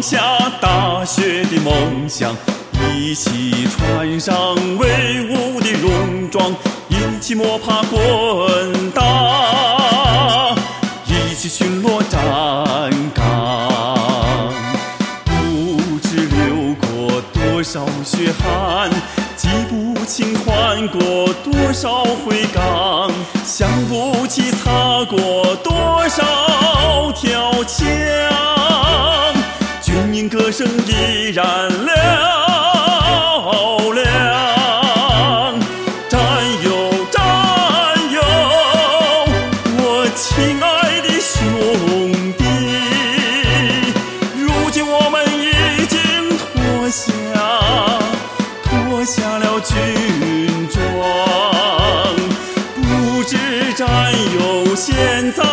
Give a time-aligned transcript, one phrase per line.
[0.00, 0.18] 下
[0.60, 2.34] 大学的梦想，
[2.94, 4.88] 一起穿上威
[5.28, 6.54] 武的戎装，
[6.88, 10.54] 一起摸爬滚打，
[11.06, 14.52] 一起巡逻站岗。
[15.24, 18.90] 不知流过多少血汗，
[19.36, 23.10] 记不清换过多少回岗，
[23.44, 28.27] 想不起擦过多少条枪。
[46.88, 47.12] 脱下
[48.62, 50.80] 脱下了军装，
[52.74, 53.36] 不知
[53.74, 53.86] 战
[54.40, 55.44] 友现在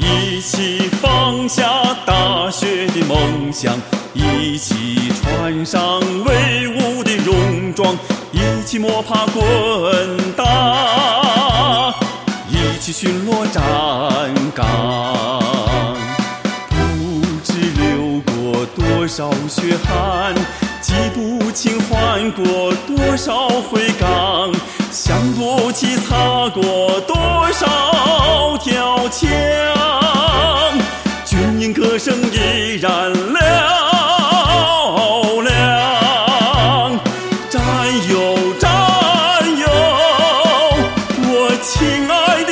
[0.00, 1.62] 一起放下
[2.06, 3.78] 大学的梦想，
[4.14, 7.94] 一起穿上威武的戎装，
[8.32, 11.94] 一起摸爬滚打，
[12.48, 13.62] 一起巡逻站
[14.54, 15.14] 岗。
[16.70, 16.74] 不
[17.44, 20.34] 知流过多少血汗，
[20.80, 24.50] 记不清换过多少回岗，
[24.90, 27.19] 想不起擦过多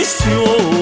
[0.00, 0.79] bendición.